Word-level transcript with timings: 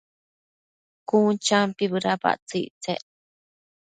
Cun 1.09 1.33
champi 1.45 1.85
bëdapactsëc 1.91 2.61
ictsec 2.67 3.01